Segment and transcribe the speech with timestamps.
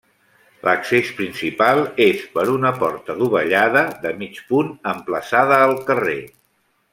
[0.67, 6.19] L'accés principal és per una porta dovellada de mig punt emplaçada al carrer.